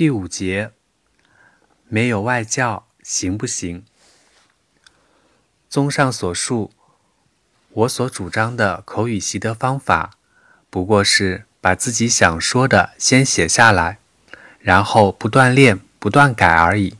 [0.00, 0.70] 第五节，
[1.86, 3.84] 没有外教行不行？
[5.68, 6.70] 综上所述，
[7.68, 10.12] 我所主张的口语习得方法，
[10.70, 13.98] 不过是把自己想说的先写下来，
[14.58, 16.96] 然后不断练、不断改而已。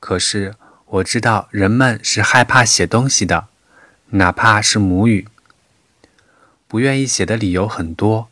[0.00, 0.56] 可是
[0.86, 3.46] 我知道人们是害怕写东西的，
[4.08, 5.28] 哪怕是母语，
[6.66, 8.31] 不愿意写的理由很多。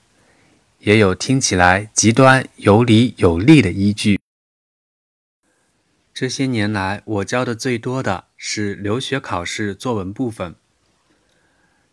[0.80, 4.18] 也有听起来极端有理有利的依据。
[6.14, 10.54] 这些年来，我教的最多的是留学考试作文部分。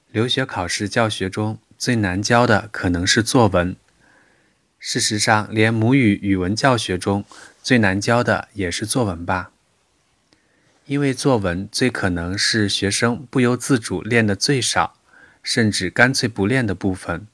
[0.10, 3.76] 留学考试教学中最难教的可能是作文。
[4.80, 7.26] 事实上，连母语语文教学中
[7.62, 9.52] 最难教的也是作文吧？
[10.86, 14.96] 因为作文最可能是学生不由自主练的最少，
[15.44, 17.28] 甚至干脆不练的部分。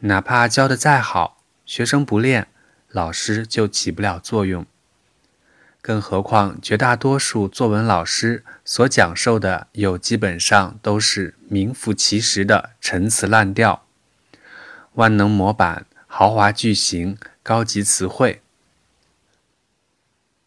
[0.00, 2.48] 哪怕教的再好，学生不练，
[2.88, 4.66] 老师就起不了作用。
[5.80, 13.86] 更何况绝大多数作文老师所讲授的，又基本上都是名副其实的陈词滥调、
[14.94, 18.42] 万能模板、豪华句型、高级词汇。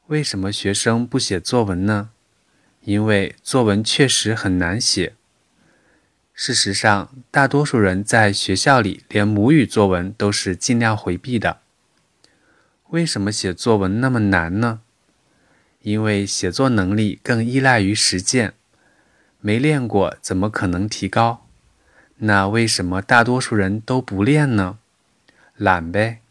[0.08, 2.10] 为什么学生不写作文呢？
[2.84, 5.16] 因为作文确实很难写。
[6.42, 11.60] 事实上，大多数人在学校里连母语作文都是尽量回避的。
[12.92, 14.80] 为什么写作文那么难呢？
[15.82, 18.54] 因为写作能力更依赖于实践，
[19.42, 21.46] 没练过怎么可能提高？
[22.20, 24.78] 那为什么大多数人都不练呢？
[25.58, 26.22] 懒呗。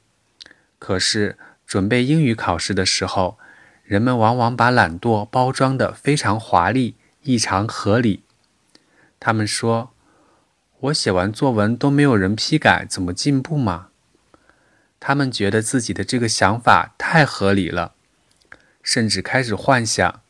[0.78, 1.36] 可是
[1.66, 3.36] 准备英语考试的时候，
[3.84, 8.22] 人们往往把懒惰包装得非常华丽，异常合理。
[9.20, 9.92] 他们说。
[10.80, 13.88] 我写完作文都没有人批改，怎么进步嘛？
[15.00, 17.94] 他们觉得自己的这个想法太合理了，
[18.80, 20.20] 甚至开始幻想，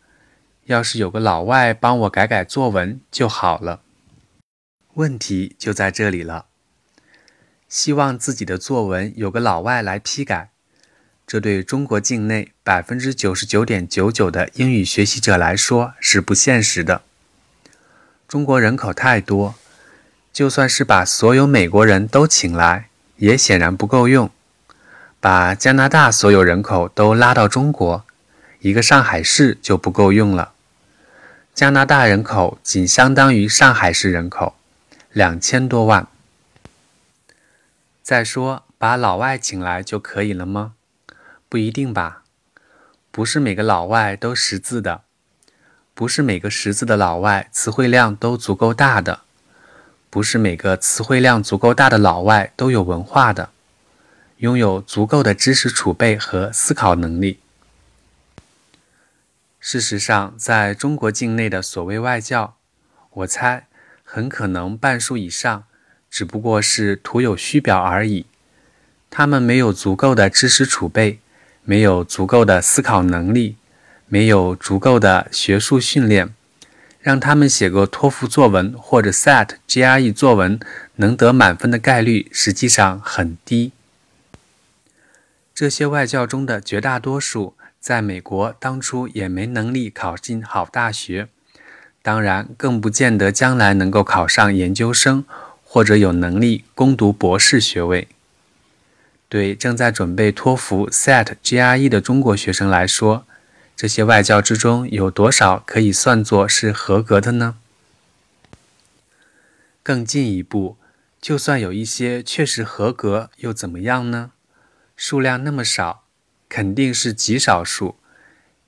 [0.65, 3.83] 要是有个老外帮我改改作文就好了。
[4.95, 6.47] 问题就在这里了，
[7.69, 10.51] 希望自己的作文有个老外来批改，
[11.27, 17.03] 这对中国境内百分之九十九点九九的英语学习者来说是不现实的。
[18.27, 19.55] 中国人口太多。
[20.39, 24.31] 就算是把所有美国人都请来，也显然不够用。
[25.19, 28.05] 把加拿大所有人口都拉到中国，
[28.61, 30.53] 一个上海市就不够用了。
[31.57, 34.55] 加拿大人口仅相当于上海市人口，
[35.11, 36.07] 两千多万。
[38.05, 40.75] 再说，把老外请来就可以了吗？
[41.49, 42.23] 不一定吧。
[43.11, 45.01] 不是每个老外都识字的，
[45.95, 49.23] 不是每个识字的老外词汇量都足够大的。
[50.11, 53.51] 不是每个词汇量足够大的老外都有文化的，
[54.39, 57.41] 拥有足够的知识储备和思考能力。
[59.61, 62.57] 事实上，在中国境内的所谓外教，
[63.11, 63.67] 我猜
[64.03, 65.65] 很可能半数以上
[66.11, 68.25] 只不过是徒有虚表而已。
[69.11, 71.19] 他们没有足够的知识储备，
[71.65, 73.57] 没有足够的思考能力，
[74.07, 76.33] 没有足够的学术训练。
[77.01, 80.59] 让他们写个托福作文或者 SAT、GRE 作文，
[80.97, 83.73] 能得满分的概率实际上很低。
[85.55, 91.29] 这些外教中的绝大多数，在美国当初也没能力考进好大学，
[92.03, 95.25] 当然更不见得将来能够考上研究生
[95.65, 98.09] 或者有能力攻读博士学位。
[99.29, 103.27] 对正在准备托福、SAT、GRE 的中国学生来说，
[103.79, 107.55] 这些外教之中有多少可以算作是合格的呢？
[109.85, 110.77] 更进一步，
[111.21, 114.33] 就算有一些确实合格，又怎么样呢？
[114.97, 116.03] 数量那么少，
[116.49, 117.95] 肯定是极少数。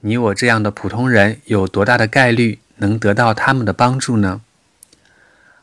[0.02, 4.43] 你我这样的普通人，有多大的概率能得到他们的帮助呢？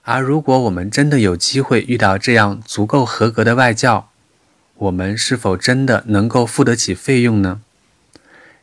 [0.01, 4.09] 而如果我们真的有机会遇到这样足够合格的外教，
[4.75, 7.61] 我们是否真的能够付得起费用呢？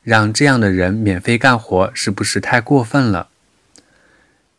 [0.05, 3.31] 让这样的人免费干活，是不是太过分了？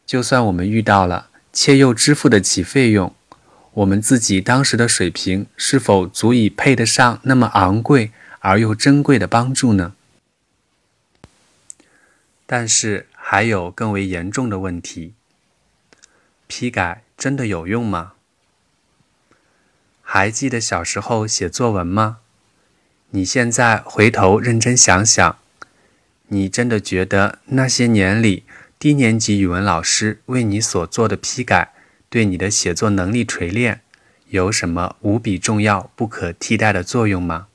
[0.03, 3.15] 就算我们遇到了，且又支付得起费用，
[3.73, 9.93] 我们自己当时的水平是否足以配得上那么昂贵而又珍贵的帮助呢？
[12.47, 15.13] 但是还有更为严重的问题：
[16.47, 18.13] 批改真的有用吗？
[20.01, 22.17] 还记得小时候写作文吗？
[23.15, 25.37] 你现在回头认真想想，
[26.27, 28.43] 你真的觉得那些年里
[28.77, 31.71] 低年级语文老师为你所做的批改，
[32.09, 33.79] 对你的写作能力锤炼
[34.27, 37.47] 有什么无比重要、不可替代的作用吗？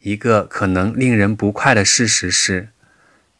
[0.00, 2.70] 一个可能令人不快的事实是，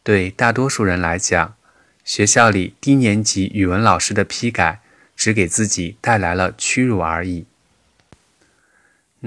[0.03, 1.55] 对大多数人来讲，
[2.03, 4.81] 学校里低年级语文老师的批改
[5.15, 7.47] 只给自己带来了屈辱而已。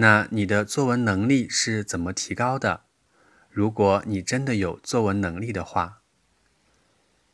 [0.00, 2.82] 那你的作文能力是怎么提高的？
[3.50, 5.98] 如果你真的有作文能力的话，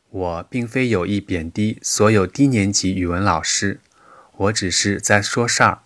[0.09, 3.79] 我并非有意贬低所有低年级语文老师，
[4.37, 5.83] 我只是在说事儿。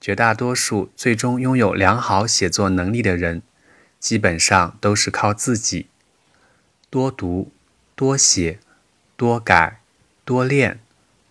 [0.00, 3.42] 绝大多数最终拥有良好写作能力的人，
[3.98, 5.88] 基本上都是靠自己
[6.88, 7.50] 多读、
[7.96, 8.60] 多写、
[9.16, 9.80] 多改、
[10.24, 10.78] 多练、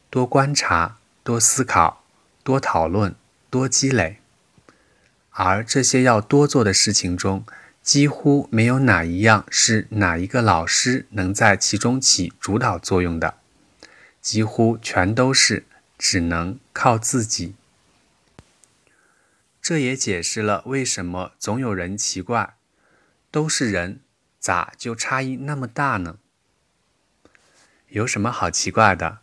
[0.09, 2.03] 多观察、多思考、
[2.43, 3.15] 多讨论、
[3.57, 4.19] 多积累。
[5.31, 7.43] 而这些要多做的事情中，
[7.81, 13.39] 几乎没有哪一样是哪一个老师能在其中起主导作用的，
[14.21, 15.65] 几乎全都是
[15.97, 17.55] 只能靠自己。
[19.59, 22.55] 这也解释了为什么总有人奇怪，
[23.31, 23.99] 都是人，
[24.39, 26.17] 咋就差异那么大呢？
[27.89, 29.19] 有什么好奇怪的？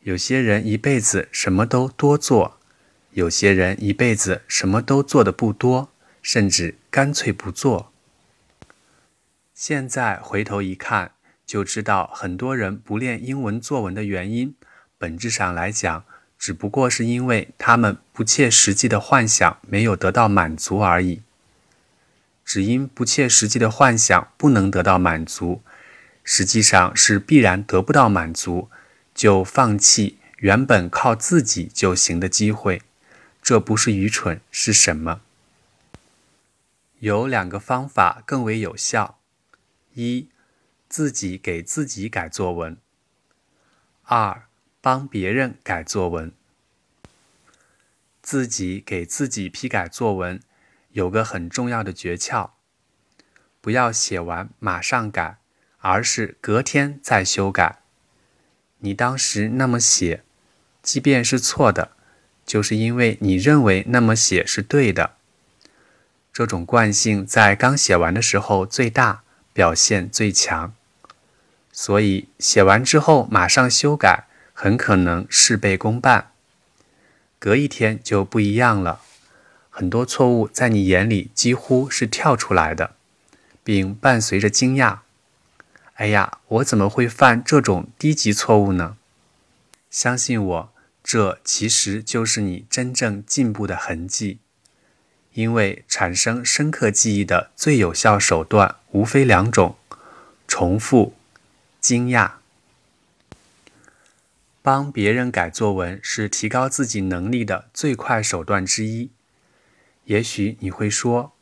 [0.00, 2.57] 有些人一辈子什么都多做，
[3.18, 5.90] 有些人一辈子什么都做的不多，
[6.22, 7.92] 甚至干脆不做。
[9.52, 11.10] 现在回头一看，
[11.44, 14.54] 就知道很多人不练英文作文的原因，
[14.96, 16.04] 本质上来讲。
[16.38, 21.22] 只不过是因为他们不切实际的幻想没有得到满足而已。
[22.44, 25.62] 只因不切实际的幻想不能得到满足，
[26.22, 28.70] 实际上是必然得不到满足，
[29.12, 32.80] 就放弃原本靠自己就行的机会。
[33.48, 35.22] 这不是愚蠢是什么？
[36.98, 39.20] 有两个方法更为有效：
[39.94, 40.28] 一，
[40.86, 42.76] 自己给自己改作文；
[44.02, 44.44] 二。
[44.82, 46.30] 帮别人改作文，
[48.20, 50.42] 自己给自己批改作文，
[50.90, 52.50] 有个很重要的诀窍：
[53.62, 55.38] 不要写完马上改，
[55.78, 57.80] 而是隔天再修改。
[58.80, 60.22] 你当时那么写，
[60.82, 61.96] 即便是错的，
[62.48, 65.12] 就是因为你认为那么写是对的。
[66.32, 69.22] 这种惯性在刚写完的时候最大，
[69.52, 70.72] 表现最强，
[71.70, 74.24] 所以写完之后马上修改。
[74.60, 76.32] 很可能事倍功半，
[77.38, 79.02] 隔一天就不一样了。
[79.70, 82.96] 很多错误在你眼里几乎是跳出来的，
[83.62, 84.98] 并伴随着惊讶
[85.94, 88.96] ：“哎呀，我怎么会犯这种低级错误呢？”
[89.88, 90.72] 相信我，
[91.10, 94.40] 这其实就是你真正进步的痕迹。
[95.32, 99.78] 因为产生深刻记忆的最有效手段无非两种：
[100.46, 101.14] 重复、
[101.80, 102.32] 惊讶。
[104.60, 109.08] 帮别人改作文是提高自己能力的最快手段之一。
[110.04, 111.32] 也许你会说：“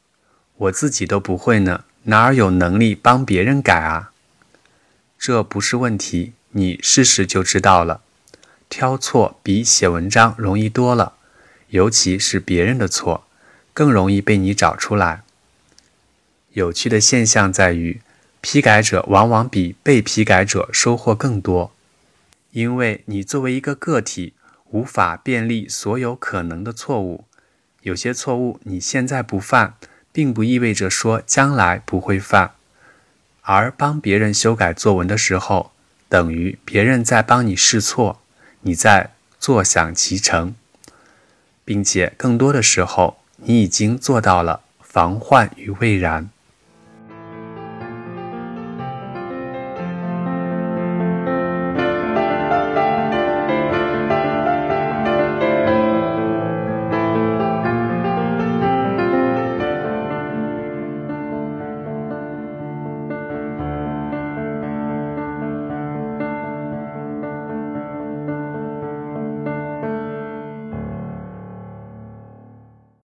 [0.59, 4.13] 我自己都不会呢，哪儿有能力帮别人改啊？”
[5.19, 8.03] 这不是问题，你试试就知道了。
[8.69, 11.15] 挑错比写文章容易多了，
[11.69, 13.25] 尤其是别人的错，
[13.73, 15.23] 更容易被你找出来。
[16.53, 18.01] 有趣的现象在于，
[18.41, 21.73] 批改者往往比被批改者收获更多。
[22.53, 24.33] 因为你作为一个个体，
[24.71, 27.25] 无法便利所有可能的错误。
[27.83, 29.75] 有些错误你现在不犯，
[30.11, 32.53] 并不意味着说将来不会犯。
[33.43, 35.73] 而帮别人修改作文的时候，
[36.09, 38.21] 等于别人在帮你试错，
[38.61, 40.55] 你在坐享其成，
[41.65, 46.31] 并且更多的时候，你已经做到了防患于未然。